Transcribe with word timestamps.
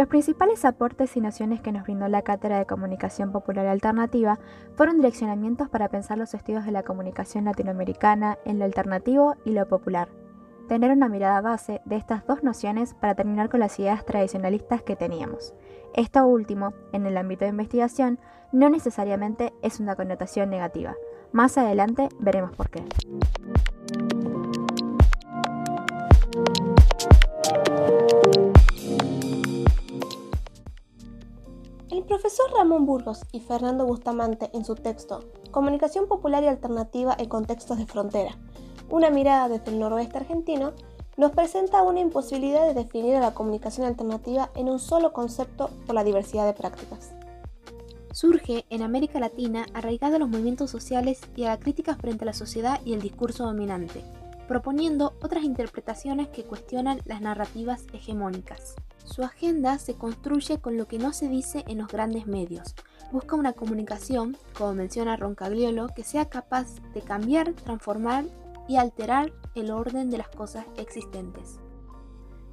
Los 0.00 0.08
principales 0.08 0.64
aportes 0.64 1.14
y 1.18 1.20
nociones 1.20 1.60
que 1.60 1.72
nos 1.72 1.82
brindó 1.82 2.08
la 2.08 2.22
Cátedra 2.22 2.58
de 2.58 2.64
Comunicación 2.64 3.32
Popular 3.32 3.66
Alternativa 3.66 4.38
fueron 4.74 4.96
direccionamientos 4.96 5.68
para 5.68 5.90
pensar 5.90 6.16
los 6.16 6.32
estudios 6.32 6.64
de 6.64 6.72
la 6.72 6.84
comunicación 6.84 7.44
latinoamericana 7.44 8.38
en 8.46 8.58
lo 8.58 8.64
alternativo 8.64 9.36
y 9.44 9.50
lo 9.50 9.68
popular. 9.68 10.08
Tener 10.68 10.90
una 10.90 11.10
mirada 11.10 11.42
base 11.42 11.82
de 11.84 11.96
estas 11.96 12.26
dos 12.26 12.42
nociones 12.42 12.94
para 12.94 13.14
terminar 13.14 13.50
con 13.50 13.60
las 13.60 13.78
ideas 13.78 14.06
tradicionalistas 14.06 14.82
que 14.82 14.96
teníamos. 14.96 15.52
Esto 15.92 16.26
último, 16.26 16.72
en 16.94 17.04
el 17.04 17.18
ámbito 17.18 17.44
de 17.44 17.50
investigación, 17.50 18.18
no 18.52 18.70
necesariamente 18.70 19.52
es 19.60 19.80
una 19.80 19.96
connotación 19.96 20.48
negativa. 20.48 20.94
Más 21.30 21.58
adelante 21.58 22.08
veremos 22.18 22.56
por 22.56 22.70
qué. 22.70 22.82
El 31.90 32.04
profesor 32.04 32.52
Ramón 32.56 32.86
Burgos 32.86 33.22
y 33.32 33.40
Fernando 33.40 33.84
Bustamante 33.84 34.48
en 34.52 34.64
su 34.64 34.76
texto 34.76 35.24
Comunicación 35.50 36.06
Popular 36.06 36.44
y 36.44 36.46
Alternativa 36.46 37.16
en 37.18 37.28
Contextos 37.28 37.78
de 37.78 37.86
Frontera, 37.86 38.38
una 38.90 39.10
mirada 39.10 39.48
desde 39.48 39.72
el 39.72 39.80
noroeste 39.80 40.18
argentino, 40.18 40.72
nos 41.16 41.32
presenta 41.32 41.82
una 41.82 41.98
imposibilidad 41.98 42.64
de 42.64 42.74
definir 42.74 43.16
a 43.16 43.20
la 43.20 43.34
comunicación 43.34 43.88
alternativa 43.88 44.50
en 44.54 44.68
un 44.68 44.78
solo 44.78 45.12
concepto 45.12 45.68
por 45.84 45.96
la 45.96 46.04
diversidad 46.04 46.46
de 46.46 46.52
prácticas. 46.52 47.10
Surge 48.12 48.64
en 48.70 48.82
América 48.82 49.18
Latina 49.18 49.66
arraigada 49.74 50.14
a 50.14 50.18
los 50.20 50.28
movimientos 50.28 50.70
sociales 50.70 51.20
y 51.34 51.42
a 51.42 51.48
la 51.48 51.58
crítica 51.58 51.96
frente 51.96 52.22
a 52.22 52.26
la 52.26 52.34
sociedad 52.34 52.80
y 52.84 52.92
el 52.92 53.02
discurso 53.02 53.44
dominante, 53.44 54.04
proponiendo 54.50 55.14
otras 55.22 55.44
interpretaciones 55.44 56.26
que 56.26 56.42
cuestionan 56.42 56.98
las 57.04 57.20
narrativas 57.20 57.84
hegemónicas. 57.92 58.74
Su 59.04 59.22
agenda 59.22 59.78
se 59.78 59.94
construye 59.94 60.58
con 60.58 60.76
lo 60.76 60.88
que 60.88 60.98
no 60.98 61.12
se 61.12 61.28
dice 61.28 61.62
en 61.68 61.78
los 61.78 61.86
grandes 61.86 62.26
medios. 62.26 62.74
Busca 63.12 63.36
una 63.36 63.52
comunicación, 63.52 64.36
como 64.58 64.74
menciona 64.74 65.14
Roncagliolo, 65.14 65.86
que 65.94 66.02
sea 66.02 66.28
capaz 66.28 66.66
de 66.94 67.00
cambiar, 67.00 67.52
transformar 67.52 68.24
y 68.66 68.74
alterar 68.74 69.32
el 69.54 69.70
orden 69.70 70.10
de 70.10 70.18
las 70.18 70.30
cosas 70.30 70.66
existentes. 70.76 71.60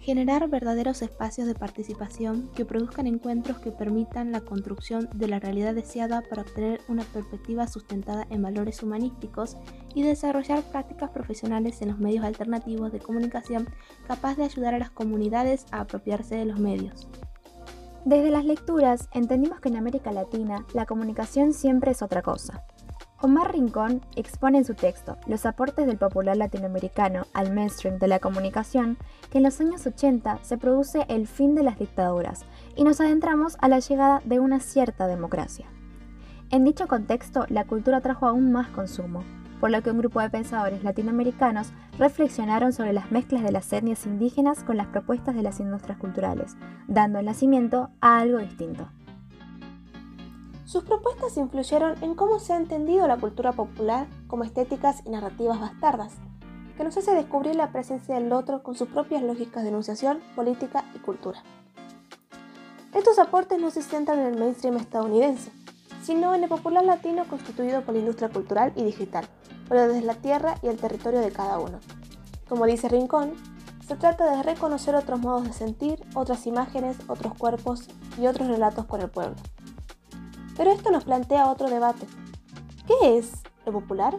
Generar 0.00 0.48
verdaderos 0.48 1.02
espacios 1.02 1.46
de 1.46 1.54
participación 1.54 2.48
que 2.54 2.64
produzcan 2.64 3.06
encuentros 3.06 3.58
que 3.58 3.70
permitan 3.70 4.32
la 4.32 4.40
construcción 4.40 5.10
de 5.14 5.28
la 5.28 5.38
realidad 5.38 5.74
deseada 5.74 6.22
para 6.22 6.40
obtener 6.40 6.80
una 6.88 7.04
perspectiva 7.04 7.66
sustentada 7.66 8.26
en 8.30 8.40
valores 8.40 8.82
humanísticos 8.82 9.58
y 9.94 10.02
desarrollar 10.02 10.62
prácticas 10.62 11.10
profesionales 11.10 11.82
en 11.82 11.88
los 11.88 11.98
medios 11.98 12.24
alternativos 12.24 12.92
de 12.92 12.98
comunicación 12.98 13.68
capaz 14.08 14.36
de 14.36 14.44
ayudar 14.44 14.74
a 14.74 14.78
las 14.78 14.90
comunidades 14.90 15.66
a 15.70 15.80
apropiarse 15.80 16.34
de 16.34 16.46
los 16.46 16.58
medios. 16.58 17.06
Desde 18.06 18.30
las 18.30 18.46
lecturas 18.46 19.10
entendimos 19.12 19.60
que 19.60 19.68
en 19.68 19.76
América 19.76 20.12
Latina 20.12 20.64
la 20.72 20.86
comunicación 20.86 21.52
siempre 21.52 21.90
es 21.90 22.00
otra 22.00 22.22
cosa. 22.22 22.64
Omar 23.22 23.52
Rincón 23.52 24.00
expone 24.16 24.56
en 24.56 24.64
su 24.64 24.72
texto 24.72 25.18
los 25.26 25.44
aportes 25.44 25.86
del 25.86 25.98
popular 25.98 26.38
latinoamericano 26.38 27.26
al 27.34 27.52
mainstream 27.52 27.98
de 27.98 28.08
la 28.08 28.18
comunicación 28.18 28.96
que 29.30 29.38
en 29.38 29.44
los 29.44 29.60
años 29.60 29.86
80 29.86 30.38
se 30.40 30.56
produce 30.56 31.04
el 31.08 31.26
fin 31.26 31.54
de 31.54 31.62
las 31.62 31.78
dictaduras 31.78 32.46
y 32.76 32.84
nos 32.84 32.98
adentramos 32.98 33.58
a 33.60 33.68
la 33.68 33.78
llegada 33.78 34.22
de 34.24 34.40
una 34.40 34.58
cierta 34.58 35.06
democracia. 35.06 35.66
En 36.48 36.64
dicho 36.64 36.88
contexto, 36.88 37.44
la 37.50 37.66
cultura 37.66 38.00
trajo 38.00 38.26
aún 38.26 38.52
más 38.52 38.68
consumo, 38.68 39.22
por 39.60 39.70
lo 39.70 39.82
que 39.82 39.90
un 39.90 39.98
grupo 39.98 40.20
de 40.20 40.30
pensadores 40.30 40.82
latinoamericanos 40.82 41.74
reflexionaron 41.98 42.72
sobre 42.72 42.94
las 42.94 43.12
mezclas 43.12 43.42
de 43.42 43.52
las 43.52 43.70
etnias 43.70 44.06
indígenas 44.06 44.64
con 44.64 44.78
las 44.78 44.86
propuestas 44.86 45.34
de 45.34 45.42
las 45.42 45.60
industrias 45.60 45.98
culturales, 45.98 46.56
dando 46.88 47.18
el 47.18 47.26
nacimiento 47.26 47.90
a 48.00 48.18
algo 48.18 48.38
distinto. 48.38 48.88
Sus 50.70 50.84
propuestas 50.84 51.36
influyeron 51.36 52.00
en 52.00 52.14
cómo 52.14 52.38
se 52.38 52.52
ha 52.52 52.56
entendido 52.56 53.08
la 53.08 53.16
cultura 53.16 53.50
popular 53.50 54.06
como 54.28 54.44
estéticas 54.44 55.02
y 55.04 55.10
narrativas 55.10 55.58
bastardas, 55.58 56.12
que 56.76 56.84
nos 56.84 56.96
hace 56.96 57.12
descubrir 57.12 57.56
la 57.56 57.72
presencia 57.72 58.14
del 58.14 58.32
otro 58.32 58.62
con 58.62 58.76
sus 58.76 58.86
propias 58.86 59.20
lógicas 59.20 59.64
de 59.64 59.70
enunciación, 59.70 60.20
política 60.36 60.84
y 60.94 61.00
cultura. 61.00 61.42
Estos 62.94 63.18
aportes 63.18 63.60
no 63.60 63.72
se 63.72 63.82
centran 63.82 64.20
en 64.20 64.26
el 64.26 64.38
mainstream 64.38 64.76
estadounidense, 64.76 65.50
sino 66.04 66.36
en 66.36 66.44
el 66.44 66.48
popular 66.48 66.84
latino 66.84 67.24
constituido 67.24 67.82
por 67.82 67.94
la 67.94 68.00
industria 68.02 68.28
cultural 68.28 68.72
y 68.76 68.84
digital, 68.84 69.26
pero 69.68 69.88
desde 69.88 70.06
la 70.06 70.14
tierra 70.14 70.54
y 70.62 70.68
el 70.68 70.76
territorio 70.76 71.18
de 71.18 71.32
cada 71.32 71.58
uno. 71.58 71.80
Como 72.48 72.64
dice 72.66 72.88
Rincón, 72.88 73.32
se 73.88 73.96
trata 73.96 74.36
de 74.36 74.44
reconocer 74.44 74.94
otros 74.94 75.18
modos 75.18 75.48
de 75.48 75.52
sentir, 75.52 75.98
otras 76.14 76.46
imágenes, 76.46 76.96
otros 77.08 77.34
cuerpos 77.34 77.88
y 78.16 78.28
otros 78.28 78.46
relatos 78.46 78.84
con 78.84 79.00
el 79.00 79.10
pueblo. 79.10 79.34
Pero 80.60 80.72
esto 80.72 80.90
nos 80.90 81.04
plantea 81.04 81.46
otro 81.46 81.70
debate. 81.70 82.06
¿Qué 82.86 83.16
es 83.16 83.32
lo 83.64 83.72
popular? 83.72 84.18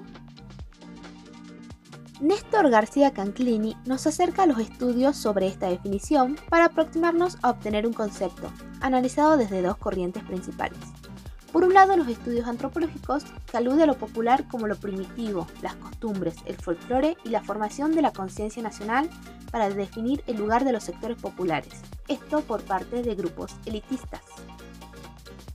Néstor 2.20 2.72
García 2.72 3.12
Canclini 3.12 3.78
nos 3.86 4.08
acerca 4.08 4.42
a 4.42 4.46
los 4.48 4.58
estudios 4.58 5.16
sobre 5.16 5.46
esta 5.46 5.70
definición 5.70 6.38
para 6.50 6.66
aproximarnos 6.66 7.38
a 7.44 7.52
obtener 7.52 7.86
un 7.86 7.94
concepto, 7.94 8.52
analizado 8.80 9.38
desde 9.38 9.62
dos 9.62 9.78
corrientes 9.78 10.24
principales. 10.24 10.80
Por 11.52 11.64
un 11.64 11.76
lado, 11.76 11.96
los 11.96 12.08
estudios 12.08 12.48
antropológicos 12.48 13.24
que 13.52 13.58
alude 13.58 13.84
a 13.84 13.86
lo 13.86 14.00
popular 14.00 14.48
como 14.48 14.66
lo 14.66 14.78
primitivo, 14.78 15.46
las 15.62 15.76
costumbres, 15.76 16.38
el 16.46 16.56
folclore 16.56 17.18
y 17.24 17.30
la 17.30 17.44
formación 17.44 17.94
de 17.94 18.02
la 18.02 18.14
conciencia 18.14 18.64
nacional 18.64 19.12
para 19.52 19.70
definir 19.70 20.24
el 20.26 20.38
lugar 20.38 20.66
de 20.66 20.72
los 20.72 20.86
sectores 20.86 21.22
populares, 21.22 21.84
esto 22.08 22.42
por 22.42 22.64
parte 22.64 23.04
de 23.04 23.14
grupos 23.14 23.56
elitistas. 23.68 24.22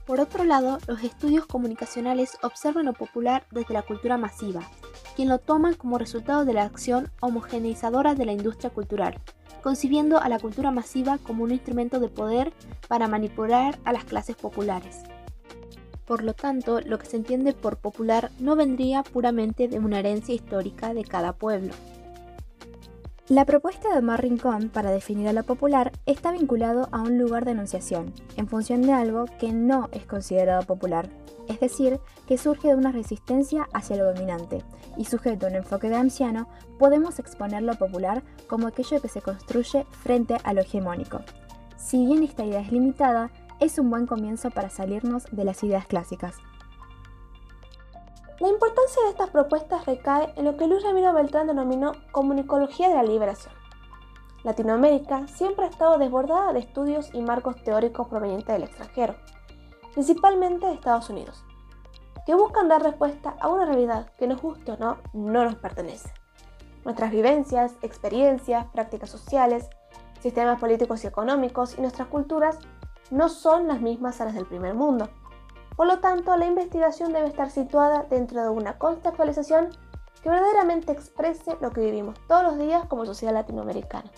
Por 0.07 0.21
otro 0.21 0.45
lado, 0.45 0.77
los 0.87 1.03
estudios 1.03 1.45
comunicacionales 1.45 2.37
observan 2.41 2.85
lo 2.85 2.93
popular 2.93 3.45
desde 3.51 3.73
la 3.73 3.81
cultura 3.81 4.17
masiva, 4.17 4.61
quien 5.17 5.27
lo 5.27 5.37
toman 5.37 5.73
como 5.73 5.97
resultado 5.97 6.45
de 6.45 6.53
la 6.53 6.63
acción 6.63 7.11
homogeneizadora 7.19 8.15
de 8.15 8.25
la 8.25 8.31
industria 8.31 8.69
cultural, 8.69 9.19
concibiendo 9.61 10.17
a 10.17 10.29
la 10.29 10.39
cultura 10.39 10.71
masiva 10.71 11.17
como 11.17 11.43
un 11.43 11.51
instrumento 11.51 11.99
de 11.99 12.07
poder 12.07 12.53
para 12.87 13.09
manipular 13.09 13.79
a 13.83 13.91
las 13.91 14.05
clases 14.05 14.37
populares. 14.37 15.01
Por 16.05 16.23
lo 16.23 16.33
tanto, 16.33 16.79
lo 16.79 16.99
que 16.99 17.07
se 17.07 17.17
entiende 17.17 17.51
por 17.51 17.75
popular 17.75 18.31
no 18.39 18.55
vendría 18.55 19.03
puramente 19.03 19.67
de 19.67 19.77
una 19.77 19.99
herencia 19.99 20.33
histórica 20.33 20.93
de 20.93 21.03
cada 21.03 21.33
pueblo. 21.33 21.73
La 23.29 23.43
propuesta 23.43 23.91
de 23.91 23.99
Omar 23.99 24.21
Rincón 24.21 24.69
para 24.69 24.89
definir 24.89 25.27
a 25.27 25.33
lo 25.33 25.43
popular 25.43 25.91
está 26.05 26.31
vinculado 26.31 26.87
a 26.93 27.01
un 27.01 27.17
lugar 27.17 27.43
de 27.43 27.51
enunciación, 27.51 28.13
en 28.37 28.47
función 28.47 28.81
de 28.83 28.93
algo 28.93 29.25
que 29.37 29.51
no 29.51 29.89
es 29.91 30.05
considerado 30.05 30.61
popular, 30.61 31.09
es 31.49 31.59
decir, 31.59 31.99
que 32.25 32.37
surge 32.37 32.69
de 32.69 32.75
una 32.75 32.93
resistencia 32.93 33.67
hacia 33.73 33.97
lo 33.97 34.05
dominante, 34.05 34.63
y 34.95 35.03
sujeto 35.03 35.45
a 35.45 35.49
un 35.49 35.55
enfoque 35.57 35.89
de 35.89 35.97
anciano, 35.97 36.47
podemos 36.79 37.19
exponer 37.19 37.63
lo 37.63 37.75
popular 37.75 38.23
como 38.47 38.67
aquello 38.67 39.01
que 39.01 39.09
se 39.09 39.21
construye 39.21 39.85
frente 39.91 40.37
a 40.45 40.53
lo 40.53 40.61
hegemónico. 40.61 41.19
Si 41.75 42.05
bien 42.05 42.23
esta 42.23 42.45
idea 42.45 42.61
es 42.61 42.71
limitada, 42.71 43.29
es 43.59 43.77
un 43.77 43.89
buen 43.89 44.07
comienzo 44.07 44.51
para 44.51 44.69
salirnos 44.69 45.25
de 45.33 45.43
las 45.43 45.61
ideas 45.65 45.85
clásicas. 45.85 46.35
La 48.39 48.49
importancia 48.49 49.01
de 49.03 49.09
estas 49.09 49.31
propuestas 49.31 49.87
recae 49.87 50.31
en 50.35 50.45
lo 50.45 50.57
que 50.57 50.67
Luis 50.67 50.83
Ramiro 50.83 51.11
Beltrán 51.11 51.47
denominó 51.47 51.93
comunicología 52.11 52.87
de 52.87 52.93
la 52.93 53.01
liberación. 53.01 53.51
Latinoamérica 54.43 55.27
siempre 55.27 55.65
ha 55.65 55.69
estado 55.69 55.97
desbordada 55.97 56.53
de 56.53 56.59
estudios 56.59 57.09
y 57.15 57.21
marcos 57.21 57.55
teóricos 57.63 58.07
provenientes 58.07 58.47
del 58.47 58.61
extranjero, 58.61 59.15
principalmente 59.93 60.67
de 60.67 60.73
Estados 60.73 61.09
Unidos, 61.09 61.43
que 62.27 62.35
buscan 62.35 62.67
dar 62.67 62.83
respuesta 62.83 63.35
a 63.39 63.47
una 63.47 63.65
realidad 63.65 64.11
que 64.19 64.27
nos 64.27 64.39
guste 64.39 64.73
o 64.73 64.77
no, 64.77 64.97
no 65.13 65.43
nos 65.43 65.55
pertenece. 65.55 66.13
Nuestras 66.85 67.09
vivencias, 67.09 67.73
experiencias, 67.81 68.67
prácticas 68.67 69.09
sociales, 69.09 69.67
sistemas 70.21 70.59
políticos 70.59 71.03
y 71.03 71.07
económicos 71.07 71.75
y 71.75 71.81
nuestras 71.81 72.07
culturas 72.09 72.59
no 73.09 73.29
son 73.29 73.67
las 73.67 73.81
mismas 73.81 74.21
a 74.21 74.25
las 74.25 74.35
del 74.35 74.45
primer 74.45 74.75
mundo 74.75 75.09
por 75.77 75.85
lo 75.85 75.99
tanto, 75.99 76.35
la 76.35 76.47
investigación 76.47 77.13
debe 77.13 77.27
estar 77.27 77.51
situada 77.51 78.07
dentro 78.09 78.41
de 78.41 78.49
una 78.49 78.79
contextualización 78.79 79.69
que 80.23 80.29
verdaderamente 80.29 80.91
exprese 80.91 81.55
lo 81.61 81.69
que 81.69 81.81
vivimos 81.81 82.17
todos 82.27 82.43
los 82.43 82.57
días 82.57 82.87
como 82.87 83.05
sociedad 83.05 83.33
latinoamericana. 83.33 84.09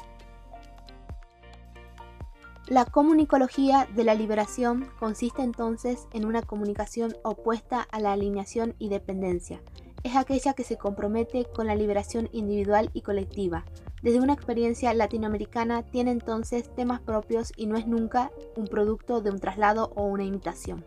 La 2.68 2.86
comunicología 2.86 3.90
de 3.94 4.06
la 4.06 4.16
liberación 4.16 4.90
consiste 5.00 5.42
entonces 5.42 6.08
en 6.14 6.26
una 6.26 6.44
comunicación 6.44 7.18
opuesta 7.24 7.86
a 7.92 8.00
la 8.00 8.14
alineación 8.14 8.76
y 8.80 8.88
dependencia. 8.88 9.62
Es 10.04 10.16
aquella 10.16 10.54
que 10.54 10.64
se 10.64 10.78
compromete 10.78 11.44
con 11.44 11.68
la 11.68 11.76
liberación 11.76 12.30
individual 12.32 12.90
y 12.94 13.02
colectiva. 13.02 13.66
Desde 14.02 14.22
una 14.22 14.34
experiencia 14.34 14.94
latinoamericana 14.94 15.84
tiene 15.84 16.12
entonces 16.12 16.74
temas 16.74 17.02
propios 17.02 17.52
y 17.58 17.66
no 17.66 17.76
es 17.76 17.86
nunca 17.86 18.32
un 18.56 18.66
producto 18.66 19.20
de 19.20 19.32
un 19.32 19.40
traslado 19.40 19.92
o 19.96 20.04
una 20.04 20.24
imitación. 20.24 20.86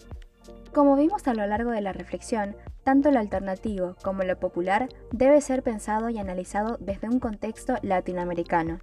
Como 0.72 0.96
vimos 0.96 1.26
a 1.28 1.34
lo 1.34 1.46
largo 1.46 1.70
de 1.70 1.80
la 1.80 1.92
reflexión, 1.92 2.56
tanto 2.84 3.10
lo 3.10 3.18
alternativo 3.18 3.96
como 4.02 4.22
lo 4.22 4.38
popular 4.38 4.88
debe 5.10 5.40
ser 5.40 5.62
pensado 5.62 6.08
y 6.08 6.18
analizado 6.18 6.78
desde 6.80 7.08
un 7.08 7.20
contexto 7.20 7.76
latinoamericano. 7.82 8.78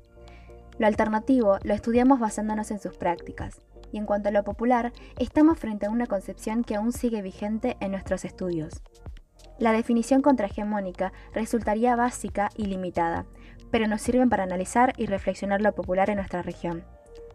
Lo 0.78 0.88
alternativo 0.88 1.58
lo 1.64 1.74
estudiamos 1.74 2.20
basándonos 2.20 2.72
en 2.72 2.80
sus 2.80 2.96
prácticas, 2.96 3.62
y 3.92 3.98
en 3.98 4.06
cuanto 4.06 4.30
a 4.30 4.32
lo 4.32 4.44
popular, 4.44 4.94
estamos 5.18 5.60
frente 5.60 5.88
a 5.88 5.90
una 5.90 6.06
concepción 6.06 6.64
que 6.64 6.76
aún 6.76 6.94
sigue 6.94 7.22
vigente 7.22 7.76
en 7.80 7.92
nuestros 7.92 8.24
estudios. 8.24 8.82
La 9.58 9.74
definición 9.74 10.22
contrahegemónica 10.22 11.12
resultaría 11.34 11.96
básica 11.96 12.50
y 12.56 12.68
limitada, 12.68 13.26
pero 13.72 13.88
nos 13.88 14.02
sirven 14.02 14.30
para 14.30 14.44
analizar 14.44 14.94
y 14.96 15.06
reflexionar 15.06 15.62
lo 15.62 15.74
popular 15.76 16.10
en 16.10 16.18
nuestra 16.18 16.42
región. 16.42 16.86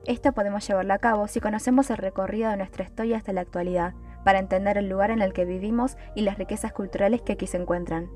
Esto 0.07 0.33
podemos 0.33 0.67
llevarlo 0.67 0.95
a 0.95 0.99
cabo 0.99 1.29
si 1.29 1.41
conocemos 1.41 1.91
el 1.91 1.97
recorrido 1.99 2.51
de 2.51 2.57
nuestra 2.57 2.85
historia 2.85 3.17
hasta 3.17 3.33
la 3.33 3.43
actualidad, 3.43 3.95
para 4.25 4.39
entender 4.39 4.79
el 4.79 4.89
lugar 4.89 5.11
en 5.11 5.23
el 5.23 5.33
que 5.33 5.45
vivimos 5.45 5.97
y 6.15 6.23
las 6.23 6.39
riquezas 6.39 6.73
culturales 6.73 7.23
que 7.23 7.35
aquí 7.35 7.47
se 7.47 7.59
encuentran. 7.59 8.09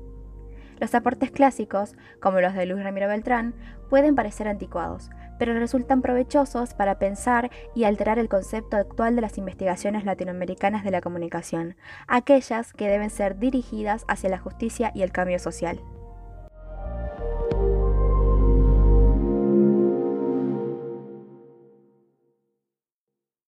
Los 0.79 0.95
aportes 0.95 1.31
clásicos, 1.31 1.95
como 2.21 2.39
los 2.39 2.53
de 2.53 2.65
Luis 2.65 2.83
Ramiro 2.83 3.07
Beltrán, 3.07 3.53
pueden 3.89 4.15
parecer 4.15 4.47
anticuados, 4.47 5.09
pero 5.37 5.53
resultan 5.53 6.01
provechosos 6.01 6.73
para 6.73 6.99
pensar 6.99 7.49
y 7.75 7.83
alterar 7.83 8.17
el 8.17 8.29
concepto 8.29 8.77
actual 8.77 9.15
de 9.15 9.21
las 9.21 9.37
investigaciones 9.37 10.05
latinoamericanas 10.05 10.83
de 10.83 10.91
la 10.91 11.01
comunicación, 11.01 11.75
aquellas 12.07 12.71
que 12.73 12.87
deben 12.87 13.09
ser 13.09 13.39
dirigidas 13.39 14.05
hacia 14.07 14.29
la 14.29 14.37
justicia 14.37 14.91
y 14.95 15.01
el 15.01 15.11
cambio 15.11 15.39
social. 15.39 15.81